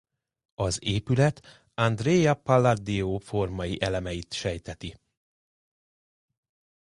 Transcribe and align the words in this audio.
Az 0.55 0.77
épület 0.83 1.65
Andrea 1.73 2.33
Palladio 2.33 3.17
formai 3.17 3.81
elemeit 3.81 4.33
sejteti. 4.33 4.95